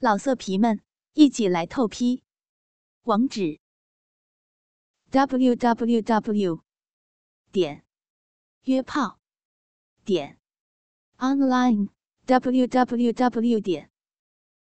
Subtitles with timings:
[0.00, 0.80] 老色皮们，
[1.14, 2.22] 一起来透批！
[3.02, 3.58] 网址
[5.10, 6.62] ：w w w
[7.50, 7.84] 点
[8.62, 9.18] 约炮
[10.04, 10.38] 点
[11.16, 11.88] online
[12.26, 13.90] w w w 点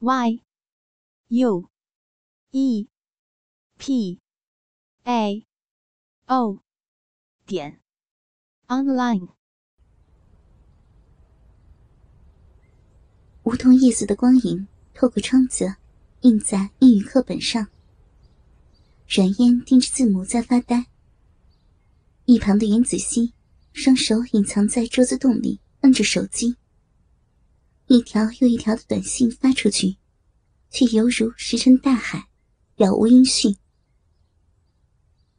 [0.00, 0.42] y
[1.28, 1.70] u
[2.50, 2.88] e
[3.78, 4.20] p
[5.04, 5.46] a
[6.26, 6.58] o
[7.46, 7.80] 点
[8.66, 9.28] online。
[13.44, 14.71] 梧桐叶子的光影。
[14.94, 15.76] 透过窗子，
[16.20, 17.68] 映在英语课本上。
[19.08, 20.86] 软烟盯着字母在发呆。
[22.24, 23.32] 一旁的袁子熙，
[23.72, 26.56] 双手隐藏在桌子洞里，摁着手机。
[27.88, 29.96] 一条又一条的短信发出去，
[30.70, 32.28] 却犹如石沉大海，
[32.76, 33.56] 了无音讯。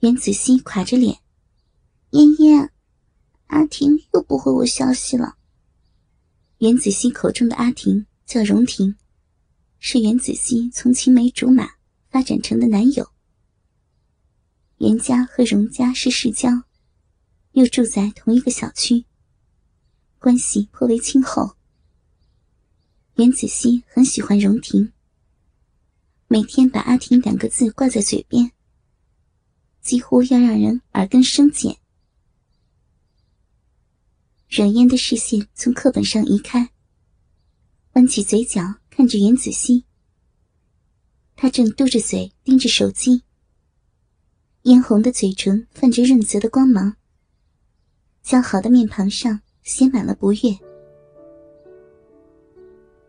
[0.00, 1.18] 袁子熙垮着脸
[2.12, 2.70] ：“嫣嫣，
[3.46, 5.36] 阿婷又不回我消息了。”
[6.58, 8.96] 袁子熙口中的阿婷叫荣婷。
[9.78, 11.72] 是袁子熙从青梅竹马
[12.08, 13.10] 发展成的男友。
[14.78, 16.50] 袁家和荣家是世交，
[17.52, 19.04] 又住在同一个小区，
[20.18, 21.56] 关系颇为亲厚。
[23.14, 24.92] 袁子熙很喜欢荣婷，
[26.28, 28.52] 每天把阿婷两个字挂在嘴边，
[29.80, 31.78] 几乎要让人耳根生茧。
[34.48, 36.70] 阮嫣的视线从课本上移开，
[37.92, 38.76] 弯起嘴角。
[38.96, 39.84] 看着袁子熙，
[41.36, 43.22] 他正嘟着嘴盯着手机，
[44.62, 46.96] 嫣红的嘴唇泛着润泽的光芒，
[48.24, 50.40] 姣好的面庞上写满了不悦。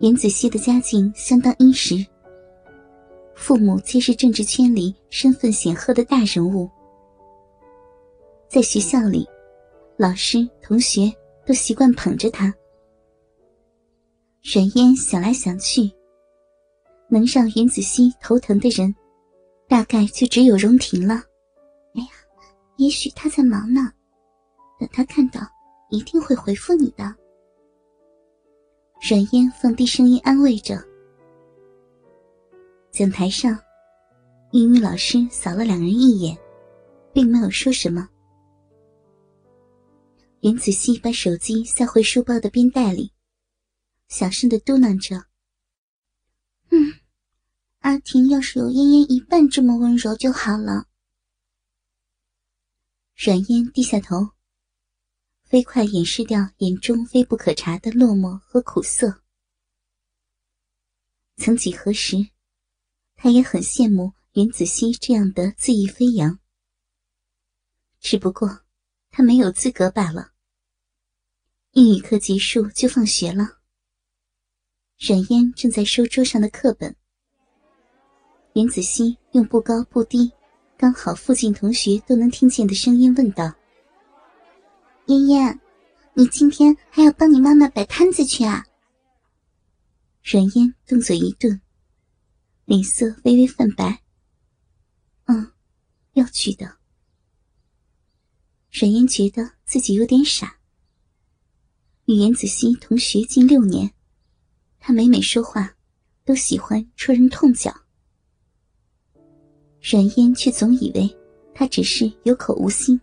[0.00, 2.04] 袁子熙的家境相当殷实，
[3.36, 6.68] 父母皆是政治圈里身份显赫的大人物，
[8.48, 9.24] 在学校里，
[9.96, 11.08] 老师同学
[11.46, 12.52] 都习惯捧着他。
[14.50, 15.92] 沈嫣想来想去，
[17.10, 18.94] 能让云子熙头疼的人，
[19.68, 21.16] 大概就只有荣婷了。
[21.92, 22.08] 哎呀，
[22.78, 23.92] 也许他在忙呢，
[24.80, 25.42] 等他看到，
[25.90, 27.14] 一定会回复你的。
[29.00, 30.82] 沈嫣放低声音安慰着。
[32.90, 33.54] 讲台上，
[34.52, 36.34] 英语老师扫了两人一眼，
[37.12, 38.08] 并没有说什么。
[40.40, 43.12] 云子熙把手机塞回书包的边袋里。
[44.08, 45.26] 小声的嘟囔着
[46.70, 47.00] ：“嗯，
[47.80, 50.88] 阿婷要是有嫣嫣一半这么温柔就好了。”
[53.14, 54.30] 阮嫣低下头，
[55.44, 59.22] 飞快掩饰掉眼中微不可察的落寞和苦涩。
[61.36, 62.30] 曾几何时，
[63.14, 66.40] 她也很羡慕云子熙这样的恣意飞扬，
[68.00, 68.64] 只不过
[69.10, 70.32] 她没有资格罢了。
[71.72, 73.57] 英语课结束就放学了。
[74.98, 76.92] 冉嫣正在收桌上的课本，
[78.54, 80.32] 袁子熙用不高不低、
[80.76, 83.54] 刚好附近同学都能听见的声音问道
[85.06, 85.60] ：“嫣嫣，
[86.14, 88.66] 你今天还要帮你妈妈摆摊子去啊？”
[90.24, 91.60] 冉嫣动作一顿，
[92.64, 94.02] 脸色微微泛白
[95.26, 95.52] ：“嗯，
[96.14, 96.76] 要去的。”
[98.72, 100.58] 冉嫣觉得自己有点傻，
[102.06, 103.94] 与袁子熙同学近六年。
[104.88, 105.70] 他每每说话，
[106.24, 107.70] 都喜欢戳人痛脚。
[109.82, 111.14] 冉嫣却总以为
[111.54, 112.98] 他只是有口无心。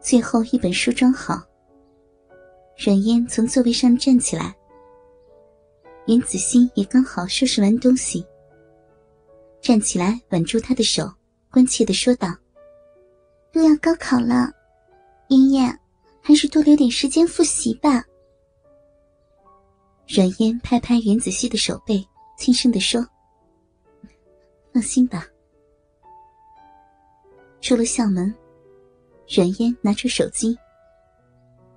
[0.00, 1.42] 最后一本书装好，
[2.74, 4.56] 冉嫣从座位上站起来。
[6.06, 8.24] 袁子欣也刚好收拾完东西，
[9.60, 11.12] 站起来挽住他的手，
[11.50, 12.34] 关切的说道
[13.52, 14.50] ：“都要高考了，
[15.28, 15.78] 嫣嫣，
[16.22, 18.02] 还是多留点时间复习吧。”
[20.06, 22.06] 阮嫣拍拍袁子熙的手背，
[22.36, 23.04] 轻声的说
[24.72, 25.26] ：“放心吧。”
[27.62, 28.32] 出了校门，
[29.26, 30.56] 阮嫣拿出手机，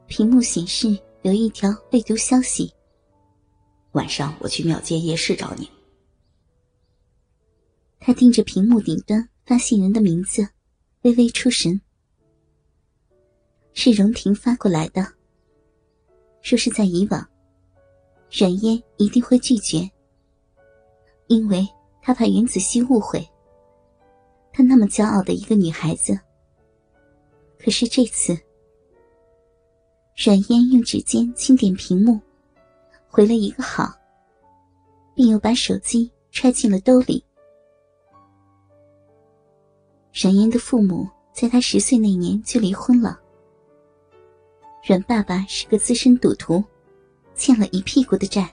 [0.07, 2.71] 屏幕显示有一条未读消息
[3.93, 5.69] ：“晚上我去庙街夜市找你。”
[7.99, 10.45] 他盯着屏幕顶端发信人的名字，
[11.03, 11.79] 微微出神。
[13.73, 15.13] 是荣婷发过来的，
[16.41, 17.25] 说是在以往。
[18.29, 19.89] 冉嫣一定会拒绝，
[21.27, 21.67] 因为
[22.01, 23.25] 他怕袁子熙误会。
[24.51, 26.19] 她那么骄傲的一个女孩子，
[27.59, 28.37] 可是这次，
[30.15, 32.19] 冉嫣用指尖轻点屏幕，
[33.07, 33.93] 回了一个好，
[35.13, 37.23] 并又把手机揣进了兜里。
[40.11, 43.19] 冉嫣的父母在她十岁那年就离婚了。
[44.83, 46.63] 阮爸爸是个资深赌徒。
[47.37, 48.51] 欠了一屁股的债，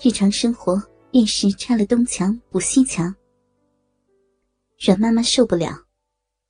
[0.00, 3.14] 日常生活便是拆了东墙补西墙。
[4.78, 5.76] 阮妈妈受不了，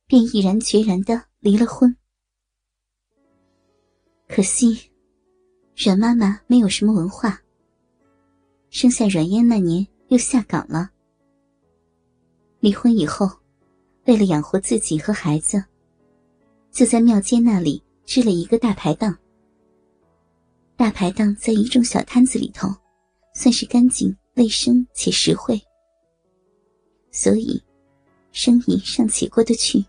[0.05, 1.93] 便毅然决然的离了婚。
[4.27, 4.91] 可惜，
[5.75, 7.41] 阮妈妈没有什么文化，
[8.69, 10.91] 生下阮嫣那年又下岗了。
[12.59, 13.27] 离婚以后，
[14.05, 15.63] 为了养活自己和孩子，
[16.71, 19.17] 就在庙街那里支了一个大排档。
[20.77, 22.67] 大排档在一众小摊子里头，
[23.33, 25.59] 算是干净、卫生且实惠，
[27.11, 27.63] 所以
[28.31, 29.85] 生意尚且过得去。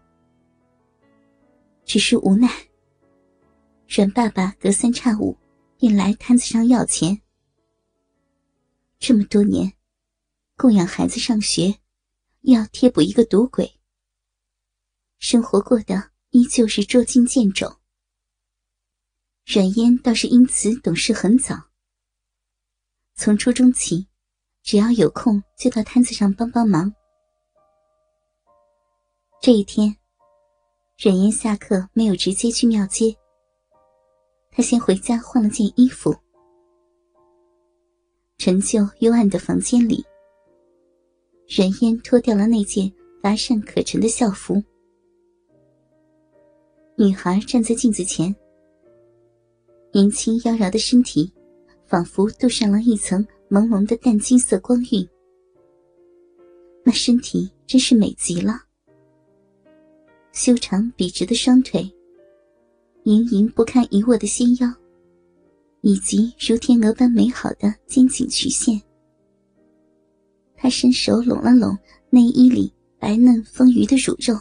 [1.85, 2.49] 只是无奈，
[3.89, 5.37] 阮爸爸隔三差五
[5.77, 7.21] 便来摊子上要钱。
[8.99, 9.73] 这么多年，
[10.57, 11.75] 供养孩子上学，
[12.43, 13.81] 又要贴补一个赌鬼，
[15.19, 17.77] 生活过得依旧是捉襟见肘。
[19.47, 21.55] 阮嫣倒是因此懂事很早。
[23.15, 24.09] 从初中起，
[24.65, 26.93] 只要有空就到摊子上帮帮忙。
[29.41, 29.97] 这一天，
[30.99, 33.17] 阮嫣下课没有直接去庙街，
[34.51, 36.13] 她先回家换了件衣服。
[38.39, 40.05] 陈旧幽暗的房间里，
[41.57, 44.61] 阮嫣脱掉了那件乏善可陈的校服。
[46.99, 48.35] 女孩站在镜子前。
[49.97, 51.33] 年轻妖娆的身体，
[51.87, 55.09] 仿佛镀上了一层朦胧的淡金色光晕。
[56.85, 58.61] 那身体真是美极了，
[60.33, 61.91] 修长笔直的双腿，
[63.05, 64.71] 盈盈不堪一握的纤腰，
[65.81, 68.79] 以及如天鹅般美好的肩颈曲线。
[70.57, 71.75] 他伸手拢了拢
[72.11, 74.39] 内衣里白嫩丰腴的乳肉，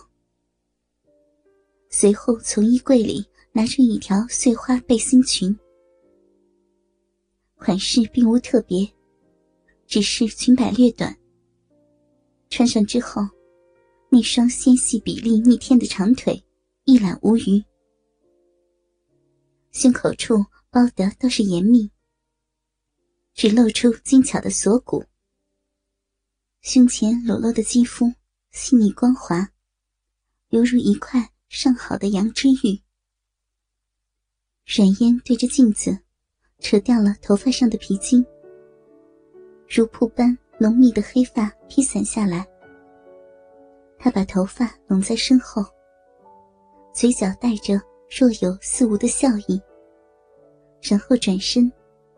[1.89, 3.25] 随后从衣柜里。
[3.55, 5.57] 拿着一条碎花背心裙，
[7.55, 8.85] 款式并无特别，
[9.87, 11.17] 只是裙摆略短。
[12.49, 13.21] 穿上之后，
[14.09, 16.43] 那双纤细比例逆天的长腿
[16.83, 17.63] 一览无余，
[19.71, 20.35] 胸口处
[20.69, 21.89] 包得倒是严密，
[23.33, 25.01] 只露出精巧的锁骨。
[26.59, 28.11] 胸前裸露的肌肤
[28.51, 29.49] 细腻光滑，
[30.49, 32.84] 犹如一块上好的羊脂玉。
[34.65, 35.95] 冉嫣对着镜子，
[36.57, 38.25] 扯掉了头发上的皮筋，
[39.69, 42.43] 如瀑般浓密的黑发披散下来。
[43.99, 45.63] 她把头发拢在身后，
[46.91, 47.79] 嘴角带着
[48.09, 49.61] 若有似无的笑意，
[50.81, 51.71] 然后转身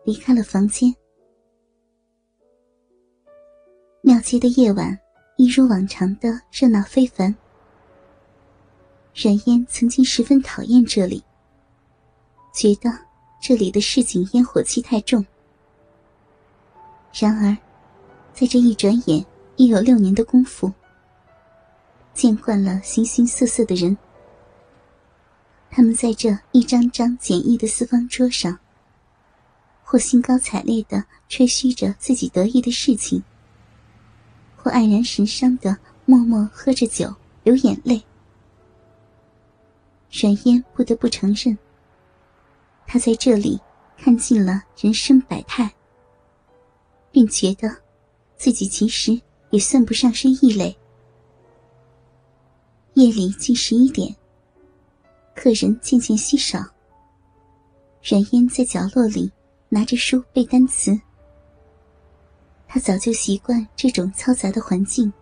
[0.04, 0.90] 离开了房间。
[4.00, 4.98] 庙街的夜晚
[5.36, 7.32] 一如往常的热闹非凡。
[9.12, 11.22] 冉嫣曾经十分讨厌这里。
[12.58, 12.90] 觉得
[13.40, 15.24] 这里的市井烟火气太重。
[17.14, 17.56] 然而，
[18.34, 19.24] 在这一转眼，
[19.54, 20.72] 已有六年的功夫，
[22.12, 23.96] 见惯了形形色色的人，
[25.70, 28.58] 他们在这一张张简易的四方桌上，
[29.84, 33.22] 或兴高采烈的吹嘘着自己得意的事情，
[34.56, 37.14] 或黯然神伤的默默喝着酒
[37.44, 38.02] 流眼泪。
[40.10, 41.56] 阮嫣不得不承认。
[42.90, 43.60] 他在这里
[43.98, 45.70] 看尽了人生百态，
[47.12, 47.70] 并觉得
[48.38, 50.74] 自己其实也算不上是异类。
[52.94, 54.16] 夜里近十一点，
[55.36, 56.64] 客人渐渐稀少。
[58.02, 59.30] 冉嫣在角落里
[59.68, 60.98] 拿着书背单词。
[62.66, 65.12] 他早就习惯这种嘈杂的环境，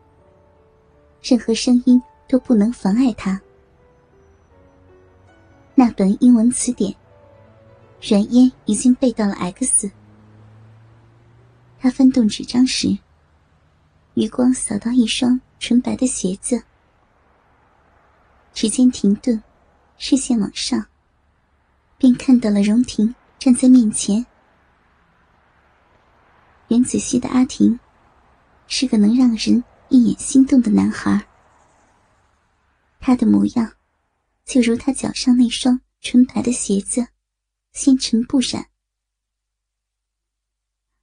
[1.21, 3.41] 任何声音都不能妨碍他。
[5.75, 6.95] 那本英文词典。
[8.01, 9.91] 冉烟已经背到了 X。
[11.79, 12.99] 他翻动纸张时，
[14.15, 16.63] 余光扫到一双纯白的鞋子，
[18.53, 19.43] 指尖停顿，
[19.99, 20.87] 视线往上，
[21.99, 24.25] 便看到了荣婷站在面前。
[26.69, 27.79] 袁子熙的阿婷，
[28.67, 31.27] 是个能让人一眼心动的男孩。
[32.99, 33.73] 他的模样，
[34.45, 37.07] 就如他脚上那双纯白的鞋子。
[37.77, 38.71] 纤尘不染。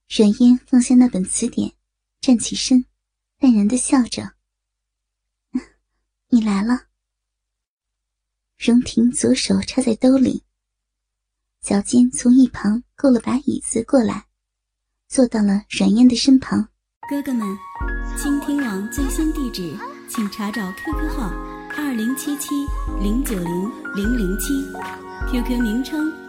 [0.09, 1.75] 阮嫣放下那本词典，
[2.19, 2.85] 站起身，
[3.37, 4.33] 淡然的笑着
[6.29, 6.87] ：“你来了。”
[8.57, 10.45] 荣婷左手插在兜里，
[11.61, 14.25] 脚尖从一旁够了把椅子过来，
[15.07, 16.69] 坐到了阮嫣的身旁。
[17.07, 17.45] 哥哥们，
[18.17, 19.77] 倾听网最新地址，
[20.09, 21.29] 请查找 QQ 号：
[21.77, 22.49] 二零七七
[22.99, 24.53] 零九零零零七。
[25.31, 26.11] QQ 名称